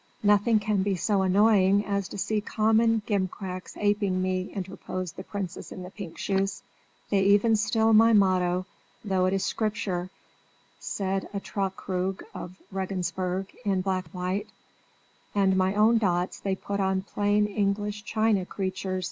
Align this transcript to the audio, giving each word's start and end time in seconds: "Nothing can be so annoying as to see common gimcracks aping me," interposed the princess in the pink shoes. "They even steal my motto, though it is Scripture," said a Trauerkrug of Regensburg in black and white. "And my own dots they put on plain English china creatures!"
"Nothing 0.23 0.57
can 0.57 0.81
be 0.81 0.95
so 0.95 1.21
annoying 1.21 1.85
as 1.85 2.07
to 2.07 2.17
see 2.17 2.41
common 2.41 3.03
gimcracks 3.05 3.77
aping 3.77 4.19
me," 4.19 4.51
interposed 4.51 5.15
the 5.15 5.23
princess 5.23 5.71
in 5.71 5.83
the 5.83 5.91
pink 5.91 6.17
shoes. 6.17 6.63
"They 7.11 7.21
even 7.21 7.55
steal 7.55 7.93
my 7.93 8.11
motto, 8.11 8.65
though 9.05 9.27
it 9.27 9.33
is 9.33 9.45
Scripture," 9.45 10.09
said 10.79 11.29
a 11.35 11.39
Trauerkrug 11.39 12.23
of 12.33 12.55
Regensburg 12.71 13.55
in 13.63 13.81
black 13.81 14.05
and 14.05 14.13
white. 14.15 14.47
"And 15.35 15.55
my 15.55 15.75
own 15.75 15.99
dots 15.99 16.39
they 16.39 16.55
put 16.55 16.79
on 16.79 17.03
plain 17.03 17.45
English 17.45 18.01
china 18.03 18.43
creatures!" 18.43 18.99